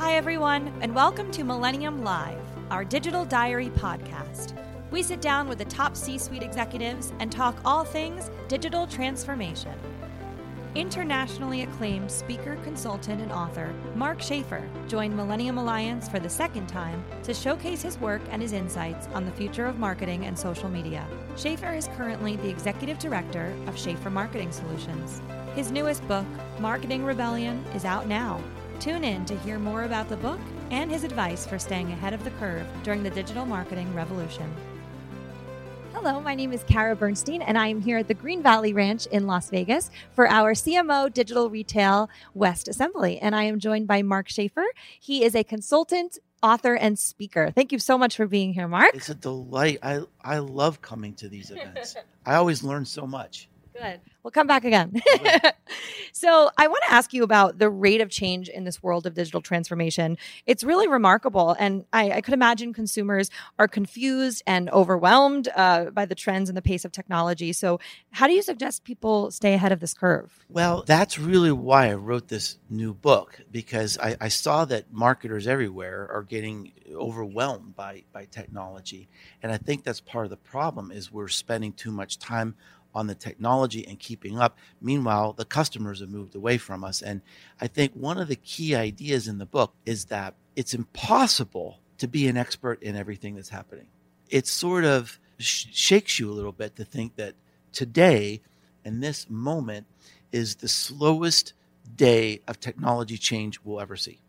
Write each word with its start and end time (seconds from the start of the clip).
Hi, 0.00 0.14
everyone, 0.14 0.72
and 0.80 0.94
welcome 0.94 1.30
to 1.32 1.44
Millennium 1.44 2.02
Live, 2.02 2.40
our 2.70 2.86
digital 2.86 3.26
diary 3.26 3.68
podcast. 3.68 4.56
We 4.90 5.02
sit 5.02 5.20
down 5.20 5.46
with 5.46 5.58
the 5.58 5.66
top 5.66 5.94
C 5.94 6.16
suite 6.16 6.42
executives 6.42 7.12
and 7.20 7.30
talk 7.30 7.60
all 7.66 7.84
things 7.84 8.30
digital 8.48 8.86
transformation. 8.86 9.74
Internationally 10.74 11.64
acclaimed 11.64 12.10
speaker, 12.10 12.56
consultant, 12.64 13.20
and 13.20 13.30
author 13.30 13.74
Mark 13.94 14.22
Schaefer 14.22 14.66
joined 14.88 15.14
Millennium 15.14 15.58
Alliance 15.58 16.08
for 16.08 16.18
the 16.18 16.30
second 16.30 16.66
time 16.66 17.04
to 17.22 17.34
showcase 17.34 17.82
his 17.82 17.98
work 17.98 18.22
and 18.30 18.40
his 18.40 18.54
insights 18.54 19.06
on 19.08 19.26
the 19.26 19.32
future 19.32 19.66
of 19.66 19.78
marketing 19.78 20.24
and 20.24 20.36
social 20.36 20.70
media. 20.70 21.06
Schaefer 21.36 21.74
is 21.74 21.88
currently 21.88 22.36
the 22.36 22.48
executive 22.48 22.98
director 22.98 23.54
of 23.66 23.78
Schaefer 23.78 24.08
Marketing 24.08 24.50
Solutions. 24.50 25.20
His 25.54 25.70
newest 25.70 26.08
book, 26.08 26.24
Marketing 26.58 27.04
Rebellion, 27.04 27.62
is 27.74 27.84
out 27.84 28.06
now 28.06 28.42
Tune 28.80 29.04
in 29.04 29.26
to 29.26 29.36
hear 29.40 29.58
more 29.58 29.82
about 29.82 30.08
the 30.08 30.16
book 30.16 30.40
and 30.70 30.90
his 30.90 31.04
advice 31.04 31.46
for 31.46 31.58
staying 31.58 31.92
ahead 31.92 32.14
of 32.14 32.24
the 32.24 32.30
curve 32.30 32.66
during 32.82 33.02
the 33.02 33.10
digital 33.10 33.44
marketing 33.44 33.94
revolution. 33.94 34.50
Hello, 35.92 36.18
my 36.18 36.34
name 36.34 36.50
is 36.50 36.64
Kara 36.64 36.96
Bernstein, 36.96 37.42
and 37.42 37.58
I 37.58 37.66
am 37.66 37.82
here 37.82 37.98
at 37.98 38.08
the 38.08 38.14
Green 38.14 38.42
Valley 38.42 38.72
Ranch 38.72 39.04
in 39.08 39.26
Las 39.26 39.50
Vegas 39.50 39.90
for 40.12 40.26
our 40.26 40.54
CMO 40.54 41.12
Digital 41.12 41.50
Retail 41.50 42.08
West 42.32 42.68
Assembly. 42.68 43.18
And 43.18 43.36
I 43.36 43.42
am 43.42 43.58
joined 43.58 43.86
by 43.86 44.00
Mark 44.00 44.30
Schaefer. 44.30 44.64
He 44.98 45.24
is 45.24 45.34
a 45.34 45.44
consultant, 45.44 46.16
author, 46.42 46.74
and 46.74 46.98
speaker. 46.98 47.50
Thank 47.54 47.72
you 47.72 47.78
so 47.78 47.98
much 47.98 48.16
for 48.16 48.26
being 48.26 48.54
here, 48.54 48.66
Mark. 48.66 48.94
It's 48.94 49.10
a 49.10 49.14
delight. 49.14 49.80
I, 49.82 50.04
I 50.24 50.38
love 50.38 50.80
coming 50.80 51.12
to 51.16 51.28
these 51.28 51.50
events. 51.50 51.96
I 52.24 52.36
always 52.36 52.62
learn 52.62 52.86
so 52.86 53.06
much. 53.06 53.49
Good. 53.80 54.00
We'll 54.22 54.30
come 54.30 54.46
back 54.46 54.64
again. 54.64 55.00
so, 56.12 56.50
I 56.58 56.68
want 56.68 56.82
to 56.86 56.92
ask 56.92 57.14
you 57.14 57.22
about 57.22 57.58
the 57.58 57.70
rate 57.70 58.02
of 58.02 58.10
change 58.10 58.50
in 58.50 58.64
this 58.64 58.82
world 58.82 59.06
of 59.06 59.14
digital 59.14 59.40
transformation. 59.40 60.18
It's 60.44 60.62
really 60.62 60.86
remarkable. 60.86 61.56
And 61.58 61.86
I, 61.90 62.10
I 62.10 62.20
could 62.20 62.34
imagine 62.34 62.74
consumers 62.74 63.30
are 63.58 63.66
confused 63.66 64.42
and 64.46 64.68
overwhelmed 64.70 65.48
uh, 65.56 65.86
by 65.86 66.04
the 66.04 66.14
trends 66.14 66.50
and 66.50 66.58
the 66.58 66.62
pace 66.62 66.84
of 66.84 66.92
technology. 66.92 67.54
So, 67.54 67.80
how 68.10 68.26
do 68.26 68.34
you 68.34 68.42
suggest 68.42 68.84
people 68.84 69.30
stay 69.30 69.54
ahead 69.54 69.72
of 69.72 69.80
this 69.80 69.94
curve? 69.94 70.44
Well, 70.50 70.84
that's 70.86 71.18
really 71.18 71.52
why 71.52 71.88
I 71.88 71.94
wrote 71.94 72.28
this 72.28 72.58
new 72.68 72.92
book 72.92 73.40
because 73.50 73.96
I, 73.96 74.16
I 74.20 74.28
saw 74.28 74.66
that 74.66 74.92
marketers 74.92 75.46
everywhere 75.46 76.06
are 76.12 76.22
getting 76.22 76.72
overwhelmed 76.92 77.76
by, 77.76 78.02
by 78.12 78.26
technology. 78.26 79.08
And 79.42 79.50
I 79.50 79.56
think 79.56 79.84
that's 79.84 80.00
part 80.00 80.26
of 80.26 80.30
the 80.30 80.36
problem 80.36 80.90
is 80.90 81.10
we're 81.10 81.28
spending 81.28 81.72
too 81.72 81.92
much 81.92 82.18
time 82.18 82.56
on 82.94 83.06
the 83.06 83.14
technology 83.14 83.86
and 83.86 83.98
keeping 83.98 84.38
up. 84.38 84.58
Meanwhile, 84.80 85.34
the 85.34 85.44
customers 85.44 86.00
have 86.00 86.10
moved 86.10 86.34
away 86.34 86.58
from 86.58 86.84
us. 86.84 87.02
And 87.02 87.22
I 87.60 87.66
think 87.66 87.92
one 87.92 88.18
of 88.18 88.28
the 88.28 88.36
key 88.36 88.74
ideas 88.74 89.28
in 89.28 89.38
the 89.38 89.46
book 89.46 89.74
is 89.86 90.06
that 90.06 90.34
it's 90.56 90.74
impossible 90.74 91.78
to 91.98 92.08
be 92.08 92.28
an 92.28 92.36
expert 92.36 92.82
in 92.82 92.96
everything 92.96 93.36
that's 93.36 93.50
happening. 93.50 93.86
It 94.28 94.46
sort 94.46 94.84
of 94.84 95.18
sh- 95.38 95.66
shakes 95.72 96.18
you 96.18 96.30
a 96.30 96.32
little 96.32 96.52
bit 96.52 96.76
to 96.76 96.84
think 96.84 97.16
that 97.16 97.34
today 97.72 98.40
and 98.84 99.02
this 99.02 99.28
moment 99.28 99.86
is 100.32 100.56
the 100.56 100.68
slowest 100.68 101.52
day 101.96 102.40
of 102.46 102.60
technology 102.60 103.18
change 103.18 103.60
we'll 103.64 103.80
ever 103.80 103.96
see. 103.96 104.20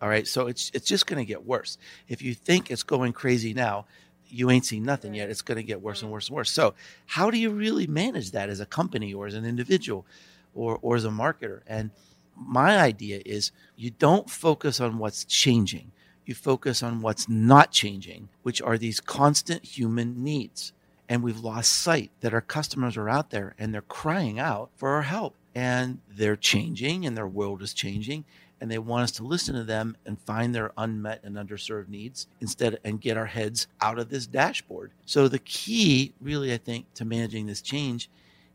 All 0.00 0.08
right. 0.08 0.26
So 0.26 0.46
it's 0.46 0.70
it's 0.74 0.86
just 0.86 1.06
going 1.06 1.18
to 1.18 1.24
get 1.24 1.44
worse. 1.44 1.76
If 2.08 2.22
you 2.22 2.34
think 2.34 2.70
it's 2.70 2.84
going 2.84 3.12
crazy 3.12 3.52
now, 3.52 3.86
you 4.30 4.50
ain't 4.50 4.64
seen 4.64 4.82
nothing 4.82 5.14
yet. 5.14 5.30
It's 5.30 5.42
going 5.42 5.56
to 5.56 5.62
get 5.62 5.82
worse 5.82 6.02
and 6.02 6.10
worse 6.10 6.28
and 6.28 6.36
worse. 6.36 6.50
So, 6.50 6.74
how 7.06 7.30
do 7.30 7.38
you 7.38 7.50
really 7.50 7.86
manage 7.86 8.32
that 8.32 8.48
as 8.48 8.60
a 8.60 8.66
company 8.66 9.12
or 9.14 9.26
as 9.26 9.34
an 9.34 9.44
individual 9.44 10.06
or, 10.54 10.78
or 10.82 10.96
as 10.96 11.04
a 11.04 11.10
marketer? 11.10 11.60
And 11.66 11.90
my 12.36 12.78
idea 12.78 13.20
is 13.24 13.52
you 13.76 13.90
don't 13.90 14.30
focus 14.30 14.80
on 14.80 14.98
what's 14.98 15.24
changing, 15.24 15.92
you 16.26 16.34
focus 16.34 16.82
on 16.82 17.00
what's 17.00 17.28
not 17.28 17.72
changing, 17.72 18.28
which 18.42 18.60
are 18.62 18.78
these 18.78 19.00
constant 19.00 19.64
human 19.64 20.22
needs. 20.22 20.72
And 21.08 21.22
we've 21.22 21.40
lost 21.40 21.72
sight 21.72 22.10
that 22.20 22.34
our 22.34 22.42
customers 22.42 22.98
are 22.98 23.08
out 23.08 23.30
there 23.30 23.54
and 23.58 23.72
they're 23.72 23.80
crying 23.80 24.38
out 24.38 24.68
for 24.76 24.90
our 24.90 25.02
help. 25.02 25.34
And 25.54 26.00
they're 26.08 26.36
changing 26.36 27.06
and 27.06 27.16
their 27.16 27.26
world 27.26 27.62
is 27.62 27.72
changing 27.72 28.24
and 28.60 28.70
they 28.70 28.78
want 28.78 29.04
us 29.04 29.10
to 29.12 29.24
listen 29.24 29.54
to 29.54 29.64
them 29.64 29.96
and 30.06 30.20
find 30.20 30.54
their 30.54 30.72
unmet 30.76 31.20
and 31.22 31.36
underserved 31.36 31.88
needs 31.88 32.26
instead 32.40 32.78
and 32.84 33.00
get 33.00 33.16
our 33.16 33.26
heads 33.26 33.66
out 33.80 33.98
of 33.98 34.08
this 34.08 34.26
dashboard. 34.26 34.92
So 35.06 35.28
the 35.28 35.38
key 35.38 36.14
really 36.20 36.52
I 36.52 36.58
think 36.58 36.92
to 36.94 37.04
managing 37.04 37.46
this 37.46 37.62
change 37.62 38.10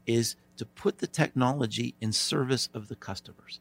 is 0.05 0.35
to 0.57 0.65
put 0.65 0.99
the 0.99 1.07
technology 1.07 1.95
in 2.01 2.11
service 2.11 2.69
of 2.73 2.87
the 2.87 2.95
customers. 2.95 3.59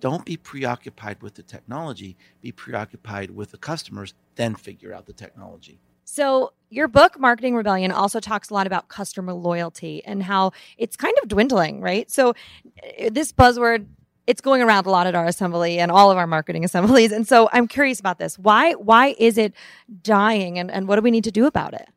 Don't 0.00 0.24
be 0.24 0.36
preoccupied 0.36 1.22
with 1.22 1.34
the 1.34 1.42
technology, 1.42 2.16
be 2.42 2.52
preoccupied 2.52 3.30
with 3.30 3.50
the 3.50 3.58
customers, 3.58 4.14
then 4.34 4.54
figure 4.54 4.92
out 4.92 5.06
the 5.06 5.12
technology. 5.12 5.80
So, 6.04 6.52
your 6.70 6.86
book, 6.86 7.18
Marketing 7.18 7.56
Rebellion, 7.56 7.90
also 7.90 8.20
talks 8.20 8.50
a 8.50 8.54
lot 8.54 8.66
about 8.66 8.88
customer 8.88 9.32
loyalty 9.32 10.04
and 10.04 10.22
how 10.22 10.52
it's 10.78 10.96
kind 10.96 11.14
of 11.20 11.28
dwindling, 11.28 11.80
right? 11.80 12.08
So, 12.10 12.30
uh, 12.30 13.10
this 13.10 13.32
buzzword 13.32 13.86
it's 14.26 14.40
going 14.40 14.62
around 14.62 14.86
a 14.86 14.90
lot 14.90 15.06
at 15.06 15.14
our 15.14 15.26
assembly 15.26 15.78
and 15.78 15.90
all 15.90 16.10
of 16.10 16.18
our 16.18 16.26
marketing 16.26 16.64
assemblies. 16.64 17.12
And 17.12 17.26
so 17.26 17.48
I'm 17.52 17.68
curious 17.68 18.00
about 18.00 18.18
this. 18.18 18.38
Why 18.38 18.72
why 18.72 19.14
is 19.18 19.38
it 19.38 19.54
dying 20.02 20.58
and, 20.58 20.70
and 20.70 20.88
what 20.88 20.96
do 20.96 21.02
we 21.02 21.10
need 21.10 21.24
to 21.24 21.30
do 21.30 21.46
about 21.46 21.74
it? 21.74 21.88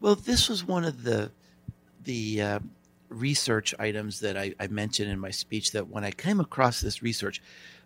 Well, 0.00 0.14
this 0.14 0.48
was 0.48 0.64
one 0.64 0.84
of 0.84 1.04
the 1.04 1.30
the 2.04 2.42
uh, 2.42 2.58
research 3.08 3.74
items 3.78 4.20
that 4.20 4.36
I, 4.36 4.54
I 4.58 4.66
mentioned 4.66 5.10
in 5.10 5.18
my 5.18 5.30
speech 5.30 5.72
that 5.72 5.88
when 5.88 6.04
I 6.04 6.10
came 6.10 6.40
across 6.40 6.80
this 6.80 7.02
research, 7.02 7.40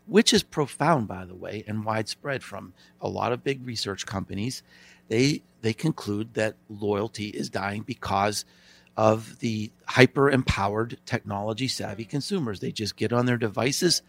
which 0.07 0.33
is 0.33 0.43
profound 0.43 1.09
by 1.09 1.25
the 1.25 1.35
way 1.35 1.65
and 1.67 1.85
widespread 1.85 2.43
from 2.43 2.73
a 3.01 3.09
lot 3.09 3.33
of 3.33 3.45
big 3.45 3.67
research 3.67 4.07
companies, 4.07 4.63
they 5.09 5.43
they 5.63 5.73
conclude 5.73 6.35
that 6.35 6.55
loyalty 6.69 7.29
is 7.29 7.51
dying 7.51 7.83
because 7.83 8.45
of 8.97 9.39
the 9.41 9.71
hyper 9.87 10.31
empowered 10.31 10.99
technology 11.05 11.69
savvy 11.69 12.05
consumers. 12.05 12.61
They 12.61 12.73
just 12.73 12.97
get 12.97 13.13
on 13.13 13.27
their 13.27 13.37
devices 13.37 14.03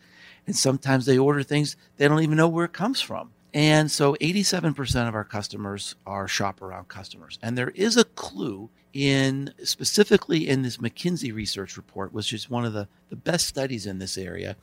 and 0.45 0.55
sometimes 0.55 1.05
they 1.05 1.17
order 1.17 1.43
things 1.43 1.75
they 1.97 2.07
don't 2.07 2.23
even 2.23 2.37
know 2.37 2.47
where 2.47 2.65
it 2.65 2.73
comes 2.73 3.01
from. 3.01 3.31
And 3.53 3.89
so 3.89 4.13
87% 4.15 5.07
of 5.07 5.15
our 5.15 5.23
customers 5.23 5.95
are 6.05 6.27
shop 6.27 6.61
around 6.61 6.89
customers. 6.89 7.39
And 7.41 7.57
there 7.57 7.71
is 7.71 7.97
a 7.97 8.03
clue 8.03 8.69
in 8.93 9.53
specifically 9.63 10.47
in 10.47 10.61
this 10.61 10.77
McKinsey 10.77 11.33
research 11.33 11.77
report, 11.77 12.13
which 12.13 12.33
is 12.33 12.49
one 12.49 12.65
of 12.65 12.73
the, 12.73 12.87
the 13.09 13.15
best 13.15 13.47
studies 13.47 13.85
in 13.85 13.99
this 13.99 14.17
area. 14.17 14.55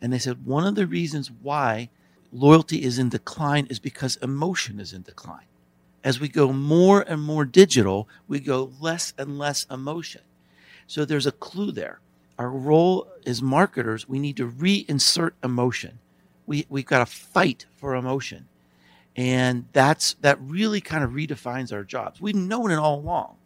And 0.00 0.12
they 0.12 0.18
said 0.18 0.46
one 0.46 0.66
of 0.66 0.74
the 0.74 0.86
reasons 0.86 1.30
why 1.30 1.90
loyalty 2.32 2.82
is 2.82 2.98
in 2.98 3.08
decline 3.08 3.66
is 3.70 3.78
because 3.78 4.16
emotion 4.16 4.80
is 4.80 4.92
in 4.92 5.02
decline 5.02 5.46
as 6.04 6.20
we 6.20 6.28
go 6.28 6.52
more 6.52 7.00
and 7.00 7.20
more 7.20 7.46
digital, 7.46 8.08
we 8.28 8.38
go 8.38 8.70
less 8.78 9.14
and 9.18 9.38
less 9.38 9.66
emotion. 9.70 10.20
So 10.86 11.04
there's 11.04 11.26
a 11.26 11.32
clue 11.32 11.72
there. 11.72 12.00
Our 12.38 12.50
role 12.50 13.08
as 13.26 13.40
marketers, 13.40 14.08
we 14.08 14.18
need 14.18 14.36
to 14.36 14.48
reinsert 14.48 15.32
emotion. 15.42 15.98
We, 16.46 16.66
we've 16.68 16.84
got 16.84 16.98
to 16.98 17.06
fight 17.06 17.64
for 17.74 17.94
emotion. 17.94 18.48
And 19.16 19.66
that's, 19.72 20.14
that 20.20 20.38
really 20.40 20.80
kind 20.80 21.02
of 21.02 21.12
redefines 21.12 21.72
our 21.72 21.84
jobs. 21.84 22.20
We've 22.20 22.34
known 22.34 22.70
it 22.70 22.78
all 22.78 22.98
along. 22.98 23.36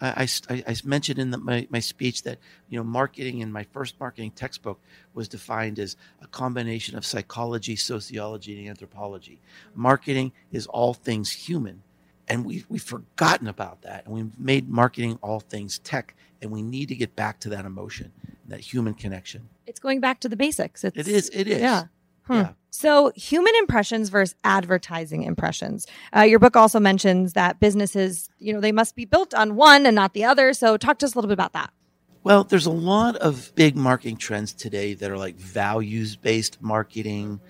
I, 0.00 0.28
I, 0.50 0.64
I 0.66 0.76
mentioned 0.84 1.18
in 1.18 1.30
the, 1.30 1.38
my, 1.38 1.66
my 1.70 1.80
speech 1.80 2.24
that 2.24 2.38
you 2.68 2.78
know 2.78 2.84
marketing 2.84 3.40
in 3.40 3.52
my 3.52 3.64
first 3.72 3.98
marketing 4.00 4.32
textbook 4.32 4.80
was 5.14 5.28
defined 5.28 5.78
as 5.78 5.96
a 6.20 6.26
combination 6.26 6.96
of 6.96 7.06
psychology, 7.06 7.76
sociology, 7.76 8.58
and 8.58 8.68
anthropology. 8.68 9.40
Marketing 9.74 10.32
is 10.52 10.66
all 10.66 10.94
things 10.94 11.30
human, 11.30 11.82
and 12.28 12.44
we 12.44 12.64
we've 12.68 12.82
forgotten 12.82 13.48
about 13.48 13.82
that, 13.82 14.04
and 14.04 14.14
we've 14.14 14.38
made 14.38 14.68
marketing 14.68 15.18
all 15.22 15.40
things 15.40 15.78
tech, 15.78 16.14
and 16.40 16.50
we 16.50 16.62
need 16.62 16.88
to 16.88 16.94
get 16.94 17.14
back 17.16 17.40
to 17.40 17.48
that 17.50 17.64
emotion, 17.64 18.12
that 18.48 18.60
human 18.60 18.94
connection. 18.94 19.48
It's 19.66 19.80
going 19.80 20.00
back 20.00 20.20
to 20.20 20.28
the 20.28 20.36
basics. 20.36 20.84
It's, 20.84 20.96
it 20.96 21.08
is. 21.08 21.30
It 21.32 21.48
is. 21.48 21.60
Yeah. 21.60 21.84
Hmm. 22.26 22.32
Yeah. 22.32 22.52
So, 22.70 23.12
human 23.14 23.54
impressions 23.56 24.08
versus 24.08 24.34
advertising 24.42 25.22
impressions. 25.22 25.86
Uh, 26.14 26.22
your 26.22 26.38
book 26.38 26.56
also 26.56 26.80
mentions 26.80 27.34
that 27.34 27.60
businesses, 27.60 28.30
you 28.38 28.52
know, 28.52 28.60
they 28.60 28.72
must 28.72 28.96
be 28.96 29.04
built 29.04 29.32
on 29.34 29.54
one 29.54 29.86
and 29.86 29.94
not 29.94 30.12
the 30.12 30.24
other. 30.24 30.52
So, 30.54 30.76
talk 30.76 30.98
to 30.98 31.06
us 31.06 31.14
a 31.14 31.18
little 31.18 31.28
bit 31.28 31.34
about 31.34 31.52
that. 31.52 31.72
Well, 32.24 32.42
there's 32.42 32.66
a 32.66 32.72
lot 32.72 33.16
of 33.16 33.54
big 33.54 33.76
marketing 33.76 34.16
trends 34.16 34.54
today 34.54 34.94
that 34.94 35.10
are 35.10 35.18
like 35.18 35.36
values 35.36 36.16
based 36.16 36.60
marketing, 36.62 37.40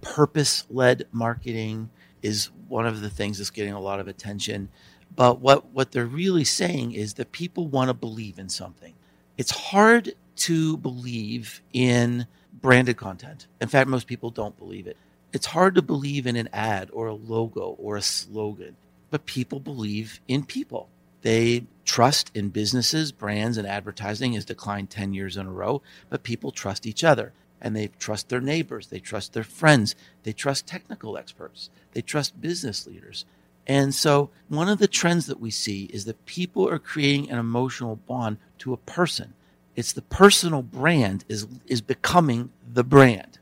purpose 0.00 0.64
led 0.70 1.06
marketing 1.10 1.90
is 2.22 2.50
one 2.72 2.86
of 2.86 3.02
the 3.02 3.10
things 3.10 3.38
that's 3.38 3.50
getting 3.50 3.74
a 3.74 3.80
lot 3.80 4.00
of 4.00 4.08
attention. 4.08 4.70
But 5.14 5.40
what, 5.40 5.66
what 5.66 5.92
they're 5.92 6.06
really 6.06 6.44
saying 6.44 6.92
is 6.92 7.14
that 7.14 7.30
people 7.30 7.68
want 7.68 7.88
to 7.88 7.94
believe 7.94 8.38
in 8.38 8.48
something. 8.48 8.94
It's 9.36 9.50
hard 9.50 10.14
to 10.36 10.78
believe 10.78 11.60
in 11.74 12.26
branded 12.60 12.96
content. 12.96 13.46
In 13.60 13.68
fact, 13.68 13.88
most 13.88 14.06
people 14.06 14.30
don't 14.30 14.58
believe 14.58 14.86
it. 14.86 14.96
It's 15.34 15.46
hard 15.46 15.74
to 15.74 15.82
believe 15.82 16.26
in 16.26 16.36
an 16.36 16.48
ad 16.52 16.90
or 16.92 17.08
a 17.08 17.14
logo 17.14 17.76
or 17.78 17.96
a 17.96 18.02
slogan, 18.02 18.76
but 19.10 19.26
people 19.26 19.60
believe 19.60 20.20
in 20.26 20.44
people. 20.44 20.88
They 21.22 21.64
trust 21.84 22.30
in 22.34 22.48
businesses, 22.48 23.12
brands, 23.12 23.58
and 23.58 23.66
advertising 23.66 24.32
has 24.32 24.44
declined 24.44 24.90
10 24.90 25.14
years 25.14 25.36
in 25.36 25.46
a 25.46 25.52
row, 25.52 25.82
but 26.08 26.22
people 26.22 26.52
trust 26.52 26.86
each 26.86 27.04
other. 27.04 27.32
And 27.62 27.74
they 27.74 27.86
trust 27.98 28.28
their 28.28 28.40
neighbors, 28.40 28.88
they 28.88 28.98
trust 28.98 29.32
their 29.32 29.44
friends, 29.44 29.94
they 30.24 30.32
trust 30.32 30.66
technical 30.66 31.16
experts, 31.16 31.70
they 31.92 32.02
trust 32.02 32.40
business 32.40 32.86
leaders. 32.86 33.24
And 33.66 33.94
so, 33.94 34.30
one 34.48 34.68
of 34.68 34.80
the 34.80 34.88
trends 34.88 35.26
that 35.26 35.40
we 35.40 35.52
see 35.52 35.84
is 35.84 36.04
that 36.04 36.26
people 36.26 36.68
are 36.68 36.80
creating 36.80 37.30
an 37.30 37.38
emotional 37.38 37.94
bond 37.94 38.38
to 38.58 38.72
a 38.72 38.76
person. 38.76 39.34
It's 39.76 39.92
the 39.92 40.02
personal 40.02 40.62
brand 40.62 41.24
is, 41.28 41.46
is 41.66 41.80
becoming 41.80 42.50
the 42.70 42.82
brand. 42.82 43.38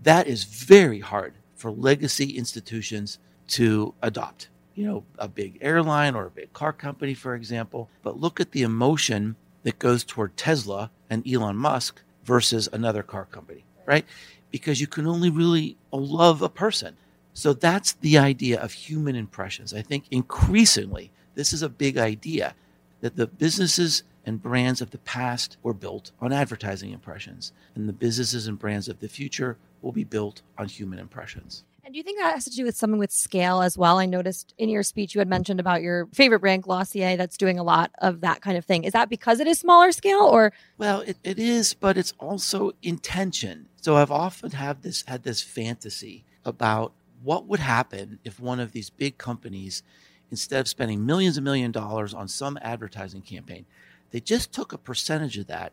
That 0.00 0.28
is 0.28 0.44
very 0.44 1.00
hard 1.00 1.34
for 1.56 1.72
legacy 1.72 2.38
institutions 2.38 3.18
to 3.48 3.94
adopt. 4.00 4.48
You 4.76 4.86
know, 4.86 5.04
a 5.18 5.26
big 5.26 5.58
airline 5.60 6.14
or 6.14 6.26
a 6.26 6.30
big 6.30 6.52
car 6.52 6.72
company, 6.72 7.14
for 7.14 7.34
example. 7.34 7.90
But 8.02 8.20
look 8.20 8.38
at 8.38 8.52
the 8.52 8.62
emotion 8.62 9.34
that 9.64 9.80
goes 9.80 10.04
toward 10.04 10.36
Tesla 10.36 10.92
and 11.10 11.26
Elon 11.26 11.56
Musk 11.56 12.02
versus 12.26 12.68
another 12.72 13.02
car 13.02 13.24
company, 13.26 13.64
right? 13.86 14.04
Because 14.50 14.80
you 14.80 14.86
can 14.86 15.06
only 15.06 15.30
really 15.30 15.76
love 15.92 16.42
a 16.42 16.48
person. 16.48 16.96
So 17.32 17.52
that's 17.52 17.92
the 17.92 18.18
idea 18.18 18.60
of 18.60 18.72
human 18.72 19.14
impressions. 19.14 19.72
I 19.72 19.82
think 19.82 20.04
increasingly, 20.10 21.12
this 21.34 21.52
is 21.52 21.62
a 21.62 21.68
big 21.68 21.96
idea 21.96 22.54
that 23.00 23.16
the 23.16 23.26
businesses 23.26 24.02
and 24.24 24.42
brands 24.42 24.80
of 24.80 24.90
the 24.90 24.98
past 24.98 25.56
were 25.62 25.74
built 25.74 26.10
on 26.20 26.32
advertising 26.32 26.90
impressions, 26.90 27.52
and 27.74 27.88
the 27.88 27.92
businesses 27.92 28.48
and 28.48 28.58
brands 28.58 28.88
of 28.88 28.98
the 28.98 29.08
future 29.08 29.56
will 29.82 29.92
be 29.92 30.02
built 30.02 30.42
on 30.58 30.66
human 30.66 30.98
impressions. 30.98 31.62
And 31.86 31.92
do 31.92 31.98
you 31.98 32.02
think 32.02 32.18
that 32.18 32.34
has 32.34 32.44
to 32.46 32.50
do 32.50 32.64
with 32.64 32.76
something 32.76 32.98
with 32.98 33.12
scale 33.12 33.62
as 33.62 33.78
well? 33.78 33.98
I 34.00 34.06
noticed 34.06 34.54
in 34.58 34.68
your 34.68 34.82
speech 34.82 35.14
you 35.14 35.20
had 35.20 35.28
mentioned 35.28 35.60
about 35.60 35.82
your 35.82 36.06
favorite 36.06 36.40
brand, 36.40 36.64
Glossier, 36.64 37.16
that's 37.16 37.36
doing 37.36 37.60
a 37.60 37.62
lot 37.62 37.92
of 37.98 38.22
that 38.22 38.40
kind 38.40 38.58
of 38.58 38.64
thing. 38.64 38.82
Is 38.82 38.92
that 38.92 39.08
because 39.08 39.38
it 39.38 39.46
is 39.46 39.60
smaller 39.60 39.92
scale 39.92 40.22
or? 40.22 40.52
Well, 40.78 41.02
it, 41.02 41.16
it 41.22 41.38
is, 41.38 41.74
but 41.74 41.96
it's 41.96 42.12
also 42.18 42.72
intention. 42.82 43.68
So 43.80 43.94
I've 43.94 44.10
often 44.10 44.50
have 44.50 44.82
this 44.82 45.04
had 45.06 45.22
this 45.22 45.42
fantasy 45.42 46.24
about 46.44 46.90
what 47.22 47.46
would 47.46 47.60
happen 47.60 48.18
if 48.24 48.40
one 48.40 48.58
of 48.58 48.72
these 48.72 48.90
big 48.90 49.16
companies, 49.16 49.84
instead 50.28 50.62
of 50.62 50.66
spending 50.66 51.06
millions 51.06 51.36
and 51.36 51.44
million 51.44 51.70
dollars 51.70 52.12
on 52.12 52.26
some 52.26 52.58
advertising 52.62 53.22
campaign, 53.22 53.64
they 54.10 54.18
just 54.18 54.50
took 54.50 54.72
a 54.72 54.78
percentage 54.78 55.38
of 55.38 55.46
that 55.46 55.72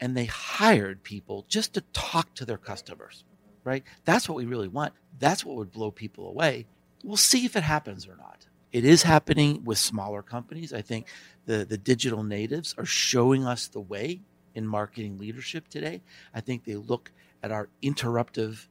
and 0.00 0.16
they 0.16 0.24
hired 0.24 1.02
people 1.02 1.44
just 1.46 1.74
to 1.74 1.82
talk 1.92 2.32
to 2.36 2.46
their 2.46 2.56
customers 2.56 3.24
right? 3.64 3.84
That's 4.04 4.28
what 4.28 4.36
we 4.36 4.44
really 4.44 4.68
want. 4.68 4.92
That's 5.18 5.44
what 5.44 5.56
would 5.56 5.72
blow 5.72 5.90
people 5.90 6.28
away. 6.28 6.66
We'll 7.04 7.16
see 7.16 7.44
if 7.44 7.56
it 7.56 7.62
happens 7.62 8.06
or 8.06 8.16
not. 8.16 8.46
It 8.72 8.84
is 8.84 9.02
happening 9.02 9.64
with 9.64 9.78
smaller 9.78 10.22
companies. 10.22 10.72
I 10.72 10.80
think 10.80 11.06
the, 11.46 11.64
the 11.64 11.76
digital 11.76 12.22
natives 12.22 12.74
are 12.78 12.86
showing 12.86 13.46
us 13.46 13.66
the 13.68 13.80
way 13.80 14.20
in 14.54 14.66
marketing 14.66 15.18
leadership 15.18 15.68
today. 15.68 16.00
I 16.34 16.40
think 16.40 16.64
they 16.64 16.76
look 16.76 17.12
at 17.42 17.52
our 17.52 17.68
interruptive 17.82 18.66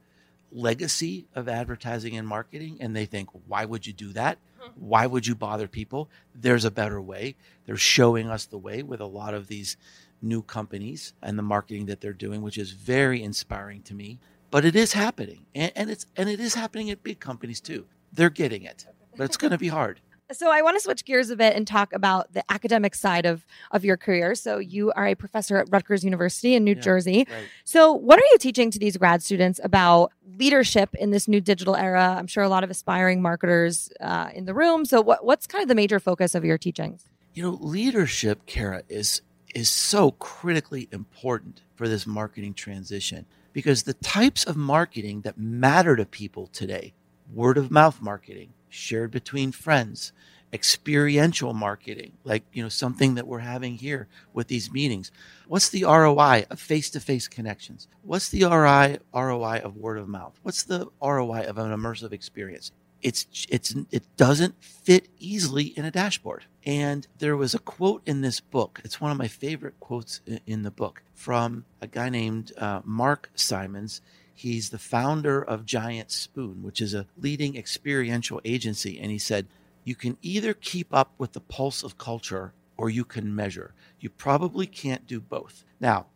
legacy 0.50 1.26
of 1.34 1.48
advertising 1.48 2.16
and 2.16 2.26
marketing 2.26 2.78
and 2.80 2.94
they 2.94 3.06
think, 3.06 3.30
why 3.46 3.64
would 3.64 3.86
you 3.86 3.92
do 3.92 4.12
that? 4.12 4.38
Hmm. 4.58 4.70
Why 4.76 5.06
would 5.06 5.26
you 5.26 5.34
bother 5.34 5.68
people? 5.68 6.08
There's 6.34 6.64
a 6.64 6.70
better 6.70 7.00
way. 7.00 7.36
They're 7.64 7.76
showing 7.76 8.28
us 8.28 8.44
the 8.46 8.58
way 8.58 8.82
with 8.82 9.00
a 9.00 9.06
lot 9.06 9.34
of 9.34 9.46
these 9.48 9.76
new 10.20 10.42
companies 10.42 11.14
and 11.22 11.38
the 11.38 11.42
marketing 11.42 11.86
that 11.86 12.00
they're 12.00 12.12
doing, 12.12 12.42
which 12.42 12.58
is 12.58 12.72
very 12.72 13.22
inspiring 13.22 13.82
to 13.82 13.94
me 13.94 14.18
but 14.52 14.64
it 14.64 14.76
is 14.76 14.92
happening 14.92 15.46
and, 15.56 15.72
and 15.74 15.90
it's 15.90 16.06
and 16.16 16.28
it 16.28 16.38
is 16.38 16.54
happening 16.54 16.90
at 16.90 17.02
big 17.02 17.18
companies 17.18 17.60
too 17.60 17.86
they're 18.12 18.30
getting 18.30 18.62
it 18.62 18.86
but 19.16 19.24
it's 19.24 19.36
going 19.36 19.50
to 19.50 19.58
be 19.58 19.68
hard 19.68 20.00
so 20.32 20.50
I 20.50 20.62
want 20.62 20.76
to 20.76 20.80
switch 20.80 21.04
gears 21.04 21.30
a 21.30 21.36
bit 21.36 21.54
and 21.56 21.66
talk 21.66 21.92
about 21.92 22.32
the 22.32 22.44
academic 22.50 22.94
side 22.94 23.26
of 23.26 23.44
of 23.70 23.84
your 23.84 23.96
career. 23.96 24.34
So 24.34 24.58
you 24.58 24.92
are 24.92 25.06
a 25.06 25.14
professor 25.14 25.58
at 25.58 25.68
Rutgers 25.70 26.04
University 26.04 26.54
in 26.54 26.64
New 26.64 26.74
yeah, 26.74 26.80
Jersey. 26.80 27.26
Right. 27.30 27.44
So 27.64 27.92
what 27.92 28.18
are 28.18 28.24
you 28.30 28.38
teaching 28.38 28.70
to 28.70 28.78
these 28.78 28.96
grad 28.96 29.22
students 29.22 29.60
about 29.62 30.12
leadership 30.38 30.94
in 30.94 31.10
this 31.10 31.28
new 31.28 31.40
digital 31.40 31.76
era? 31.76 32.16
I'm 32.18 32.26
sure 32.26 32.42
a 32.42 32.48
lot 32.48 32.64
of 32.64 32.70
aspiring 32.70 33.20
marketers 33.22 33.90
uh, 34.00 34.30
in 34.34 34.44
the 34.46 34.54
room. 34.54 34.84
So 34.84 35.00
what 35.00 35.24
what's 35.24 35.46
kind 35.46 35.62
of 35.62 35.68
the 35.68 35.74
major 35.74 36.00
focus 36.00 36.34
of 36.34 36.44
your 36.44 36.58
teachings? 36.58 37.04
You 37.34 37.42
know, 37.42 37.58
leadership, 37.60 38.46
Kara, 38.46 38.82
is 38.88 39.22
is 39.54 39.70
so 39.70 40.12
critically 40.12 40.88
important 40.92 41.62
for 41.74 41.88
this 41.88 42.06
marketing 42.06 42.54
transition 42.54 43.26
because 43.52 43.82
the 43.82 43.94
types 43.94 44.44
of 44.44 44.56
marketing 44.56 45.22
that 45.22 45.38
matter 45.38 45.96
to 45.96 46.04
people 46.04 46.46
today 46.48 46.92
word 47.32 47.58
of 47.58 47.70
mouth 47.70 48.00
marketing 48.00 48.52
shared 48.68 49.10
between 49.10 49.52
friends 49.52 50.12
experiential 50.52 51.54
marketing 51.54 52.12
like 52.24 52.42
you 52.52 52.62
know 52.62 52.68
something 52.68 53.14
that 53.14 53.26
we're 53.26 53.38
having 53.38 53.74
here 53.74 54.06
with 54.34 54.48
these 54.48 54.70
meetings 54.70 55.10
what's 55.52 55.68
the 55.68 55.84
roi 55.84 56.46
of 56.48 56.58
face-to-face 56.58 57.28
connections? 57.28 57.86
What's 58.02 58.30
the 58.30 58.44
ROI, 58.44 58.98
roi 59.12 59.60
of 59.62 59.76
word 59.76 59.98
of 59.98 60.08
mouth? 60.08 60.38
What's 60.42 60.62
the 60.62 60.88
roi 61.02 61.44
of 61.46 61.58
an 61.58 61.70
immersive 61.72 62.12
experience 62.12 62.72
it's 63.02 63.26
it's 63.48 63.74
it 63.90 64.04
doesn't 64.16 64.62
fit 64.62 65.08
easily 65.18 65.64
in 65.64 65.84
a 65.84 65.90
dashboard. 65.90 66.44
And 66.64 67.06
there 67.18 67.36
was 67.36 67.54
a 67.54 67.58
quote 67.58 68.02
in 68.06 68.20
this 68.20 68.40
book. 68.40 68.80
It's 68.84 69.00
one 69.00 69.10
of 69.10 69.18
my 69.18 69.28
favorite 69.28 69.78
quotes 69.80 70.20
in 70.46 70.62
the 70.62 70.70
book 70.70 71.02
from 71.14 71.64
a 71.80 71.86
guy 71.86 72.08
named 72.08 72.52
uh, 72.56 72.80
Mark 72.84 73.30
Simons. 73.34 74.00
He's 74.34 74.70
the 74.70 74.78
founder 74.78 75.42
of 75.42 75.66
Giant 75.66 76.10
Spoon, 76.10 76.62
which 76.62 76.80
is 76.80 76.94
a 76.94 77.06
leading 77.18 77.56
experiential 77.56 78.40
agency. 78.44 78.98
And 78.98 79.10
he 79.10 79.18
said, 79.18 79.46
You 79.84 79.94
can 79.94 80.16
either 80.22 80.54
keep 80.54 80.94
up 80.94 81.12
with 81.18 81.32
the 81.32 81.40
pulse 81.40 81.82
of 81.82 81.98
culture 81.98 82.52
or 82.76 82.90
you 82.90 83.04
can 83.04 83.34
measure. 83.34 83.74
You 84.00 84.10
probably 84.10 84.66
can't 84.66 85.06
do 85.06 85.20
both. 85.20 85.64
Now, 85.80 86.06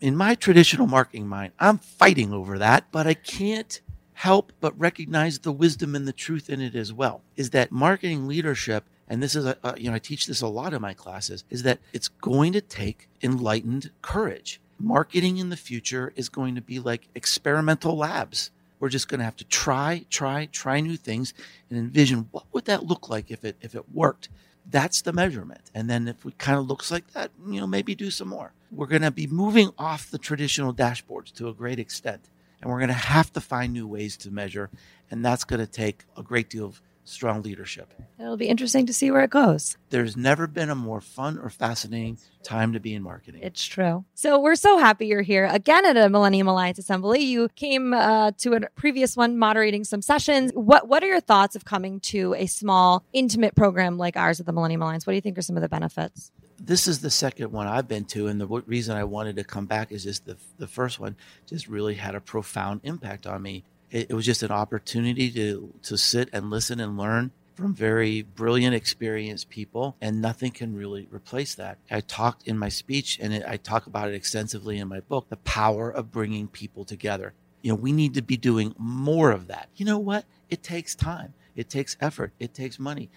in 0.00 0.16
my 0.16 0.34
traditional 0.34 0.86
marketing 0.86 1.28
mind, 1.28 1.52
I'm 1.58 1.78
fighting 1.78 2.32
over 2.32 2.58
that, 2.58 2.86
but 2.90 3.06
I 3.06 3.14
can't 3.14 3.80
help 4.20 4.52
but 4.60 4.78
recognize 4.78 5.38
the 5.38 5.52
wisdom 5.52 5.94
and 5.94 6.06
the 6.06 6.12
truth 6.12 6.50
in 6.50 6.60
it 6.60 6.74
as 6.74 6.92
well 6.92 7.22
is 7.36 7.50
that 7.50 7.72
marketing 7.72 8.28
leadership 8.28 8.84
and 9.08 9.22
this 9.22 9.34
is 9.34 9.46
a, 9.46 9.56
a, 9.64 9.80
you 9.80 9.88
know 9.88 9.96
i 9.96 9.98
teach 9.98 10.26
this 10.26 10.42
a 10.42 10.46
lot 10.46 10.74
in 10.74 10.82
my 10.82 10.92
classes 10.92 11.42
is 11.48 11.62
that 11.62 11.78
it's 11.94 12.08
going 12.08 12.52
to 12.52 12.60
take 12.60 13.08
enlightened 13.22 13.90
courage. 14.02 14.60
Marketing 14.78 15.38
in 15.38 15.48
the 15.48 15.56
future 15.56 16.12
is 16.16 16.28
going 16.28 16.54
to 16.54 16.60
be 16.60 16.78
like 16.78 17.08
experimental 17.14 17.96
labs. 17.96 18.50
We're 18.78 18.88
just 18.88 19.08
going 19.08 19.20
to 19.20 19.24
have 19.24 19.36
to 19.36 19.44
try 19.44 20.04
try 20.10 20.48
try 20.52 20.80
new 20.80 20.96
things 20.98 21.32
and 21.68 21.78
envision 21.78 22.28
what 22.30 22.44
would 22.52 22.66
that 22.66 22.84
look 22.84 23.08
like 23.08 23.30
if 23.30 23.44
it 23.44 23.56
if 23.60 23.74
it 23.74 23.84
worked. 23.92 24.28
That's 24.70 25.02
the 25.02 25.12
measurement. 25.12 25.70
And 25.74 25.88
then 25.88 26.08
if 26.08 26.24
it 26.24 26.38
kind 26.38 26.58
of 26.58 26.66
looks 26.66 26.90
like 26.90 27.06
that 27.12 27.30
you 27.46 27.60
know 27.60 27.66
maybe 27.66 27.94
do 27.94 28.10
some 28.10 28.28
more. 28.28 28.52
We're 28.70 28.86
going 28.86 29.02
to 29.02 29.10
be 29.10 29.26
moving 29.26 29.70
off 29.78 30.10
the 30.10 30.18
traditional 30.18 30.72
dashboards 30.72 31.32
to 31.34 31.48
a 31.48 31.54
great 31.54 31.78
extent 31.78 32.28
and 32.60 32.70
we're 32.70 32.78
going 32.78 32.88
to 32.88 32.94
have 32.94 33.32
to 33.32 33.40
find 33.40 33.72
new 33.72 33.86
ways 33.86 34.16
to 34.18 34.30
measure. 34.30 34.70
And 35.10 35.24
that's 35.24 35.44
going 35.44 35.60
to 35.60 35.66
take 35.66 36.04
a 36.16 36.22
great 36.22 36.50
deal 36.50 36.66
of 36.66 36.80
strong 37.04 37.42
leadership. 37.42 37.92
It'll 38.18 38.36
be 38.36 38.48
interesting 38.48 38.86
to 38.86 38.92
see 38.92 39.10
where 39.10 39.22
it 39.22 39.30
goes. 39.30 39.76
There's 39.88 40.16
never 40.16 40.46
been 40.46 40.70
a 40.70 40.74
more 40.74 41.00
fun 41.00 41.38
or 41.38 41.50
fascinating 41.50 42.18
time 42.42 42.72
to 42.72 42.80
be 42.80 42.94
in 42.94 43.02
marketing. 43.02 43.42
It's 43.42 43.64
true. 43.64 44.04
So 44.14 44.38
we're 44.38 44.54
so 44.54 44.78
happy 44.78 45.06
you're 45.06 45.22
here 45.22 45.46
again 45.46 45.84
at 45.84 45.96
a 45.96 46.08
Millennium 46.08 46.46
Alliance 46.46 46.78
Assembly. 46.78 47.20
You 47.20 47.48
came 47.56 47.92
uh, 47.92 48.32
to 48.38 48.54
a 48.54 48.60
previous 48.76 49.16
one 49.16 49.38
moderating 49.38 49.84
some 49.84 50.02
sessions. 50.02 50.52
What 50.54 50.88
What 50.88 51.02
are 51.02 51.08
your 51.08 51.20
thoughts 51.20 51.56
of 51.56 51.64
coming 51.64 52.00
to 52.00 52.34
a 52.34 52.46
small, 52.46 53.04
intimate 53.12 53.56
program 53.56 53.98
like 53.98 54.16
ours 54.16 54.38
at 54.38 54.46
the 54.46 54.52
Millennium 54.52 54.82
Alliance? 54.82 55.06
What 55.06 55.12
do 55.12 55.16
you 55.16 55.22
think 55.22 55.36
are 55.38 55.42
some 55.42 55.56
of 55.56 55.62
the 55.62 55.68
benefits? 55.68 56.30
This 56.62 56.86
is 56.86 57.00
the 57.00 57.10
second 57.10 57.52
one 57.52 57.66
I've 57.66 57.88
been 57.88 58.04
to, 58.06 58.26
and 58.26 58.40
the 58.40 58.46
reason 58.46 58.96
I 58.96 59.04
wanted 59.04 59.36
to 59.36 59.44
come 59.44 59.66
back 59.66 59.90
is 59.92 60.04
just 60.04 60.26
the 60.26 60.36
the 60.58 60.66
first 60.66 61.00
one 61.00 61.16
just 61.46 61.68
really 61.68 61.94
had 61.94 62.14
a 62.14 62.20
profound 62.20 62.80
impact 62.84 63.26
on 63.26 63.42
me. 63.42 63.64
It, 63.90 64.10
it 64.10 64.14
was 64.14 64.26
just 64.26 64.42
an 64.42 64.50
opportunity 64.50 65.30
to 65.32 65.72
to 65.82 65.96
sit 65.96 66.28
and 66.32 66.50
listen 66.50 66.78
and 66.80 66.98
learn 66.98 67.32
from 67.54 67.74
very 67.74 68.22
brilliant, 68.22 68.74
experienced 68.74 69.50
people, 69.50 69.96
and 70.00 70.20
nothing 70.20 70.50
can 70.50 70.74
really 70.74 71.06
replace 71.10 71.54
that. 71.56 71.78
I 71.90 72.00
talked 72.00 72.46
in 72.46 72.58
my 72.58 72.68
speech, 72.68 73.18
and 73.20 73.32
it, 73.32 73.44
I 73.46 73.56
talk 73.56 73.86
about 73.86 74.08
it 74.08 74.14
extensively 74.14 74.78
in 74.78 74.88
my 74.88 75.00
book, 75.00 75.28
the 75.28 75.36
power 75.38 75.90
of 75.90 76.10
bringing 76.10 76.48
people 76.48 76.84
together. 76.84 77.34
You 77.62 77.72
know, 77.72 77.76
we 77.76 77.92
need 77.92 78.14
to 78.14 78.22
be 78.22 78.38
doing 78.38 78.74
more 78.78 79.30
of 79.30 79.48
that. 79.48 79.68
You 79.76 79.84
know 79.84 79.98
what? 79.98 80.24
It 80.48 80.62
takes 80.62 80.94
time. 80.94 81.34
It 81.54 81.68
takes 81.68 81.96
effort. 82.00 82.32
It 82.38 82.54
takes 82.54 82.78
money. 82.78 83.10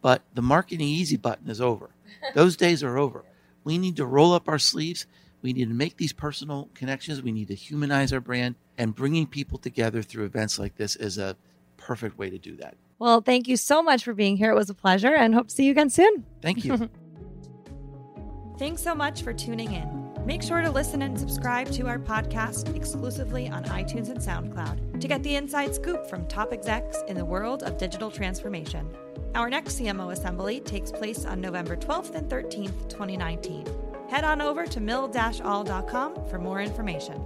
But 0.00 0.22
the 0.32 0.40
marketing 0.42 0.88
easy 0.88 1.18
button 1.18 1.50
is 1.50 1.60
over. 1.60 1.90
Those 2.34 2.56
days 2.56 2.82
are 2.82 2.98
over. 2.98 3.24
We 3.64 3.78
need 3.78 3.96
to 3.96 4.06
roll 4.06 4.32
up 4.32 4.48
our 4.48 4.58
sleeves. 4.58 5.06
We 5.42 5.52
need 5.52 5.68
to 5.68 5.74
make 5.74 5.96
these 5.96 6.12
personal 6.12 6.68
connections. 6.74 7.22
We 7.22 7.32
need 7.32 7.48
to 7.48 7.54
humanize 7.54 8.12
our 8.12 8.20
brand. 8.20 8.56
And 8.78 8.94
bringing 8.94 9.26
people 9.26 9.58
together 9.58 10.02
through 10.02 10.24
events 10.24 10.58
like 10.58 10.76
this 10.76 10.96
is 10.96 11.18
a 11.18 11.36
perfect 11.76 12.18
way 12.18 12.30
to 12.30 12.38
do 12.38 12.56
that. 12.56 12.76
Well, 12.98 13.20
thank 13.20 13.48
you 13.48 13.56
so 13.56 13.82
much 13.82 14.04
for 14.04 14.14
being 14.14 14.36
here. 14.36 14.50
It 14.50 14.54
was 14.54 14.70
a 14.70 14.74
pleasure 14.74 15.14
and 15.14 15.34
hope 15.34 15.48
to 15.48 15.54
see 15.54 15.64
you 15.64 15.70
again 15.72 15.90
soon. 15.90 16.24
Thank 16.42 16.64
you. 16.64 16.90
Thanks 18.58 18.82
so 18.82 18.94
much 18.94 19.22
for 19.22 19.32
tuning 19.32 19.72
in. 19.72 20.00
Make 20.26 20.42
sure 20.42 20.60
to 20.60 20.70
listen 20.70 21.00
and 21.00 21.18
subscribe 21.18 21.70
to 21.72 21.86
our 21.86 21.98
podcast 21.98 22.76
exclusively 22.76 23.48
on 23.48 23.64
iTunes 23.64 24.10
and 24.10 24.18
SoundCloud 24.18 25.00
to 25.00 25.08
get 25.08 25.22
the 25.22 25.34
inside 25.34 25.74
scoop 25.74 26.06
from 26.06 26.26
top 26.28 26.52
execs 26.52 26.98
in 27.08 27.16
the 27.16 27.24
world 27.24 27.62
of 27.62 27.78
digital 27.78 28.10
transformation. 28.10 28.94
Our 29.34 29.48
next 29.48 29.78
CMO 29.78 30.12
assembly 30.12 30.58
takes 30.60 30.90
place 30.90 31.24
on 31.24 31.40
November 31.40 31.76
12th 31.76 32.16
and 32.16 32.28
13th, 32.28 32.88
2019. 32.88 33.64
Head 34.08 34.24
on 34.24 34.40
over 34.40 34.66
to 34.66 34.80
mill-all.com 34.80 36.26
for 36.28 36.38
more 36.38 36.60
information. 36.60 37.22